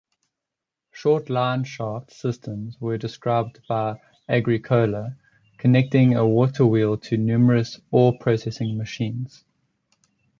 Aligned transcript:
Short 0.91 1.29
line-shaft 1.29 2.11
systems 2.11 2.81
were 2.81 2.97
described 2.97 3.59
by 3.67 4.01
Agricola, 4.27 5.15
connecting 5.59 6.15
a 6.15 6.27
waterwheel 6.27 6.97
to 6.97 7.17
numerous 7.17 7.79
ore-processing 7.91 8.75
machines. 8.79 9.43